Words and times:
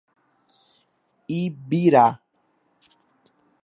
Ibirá 1.41 2.05